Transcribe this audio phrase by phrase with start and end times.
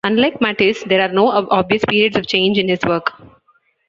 [0.03, 3.13] Unlike Matisse, there are no obvious periods of change in his work.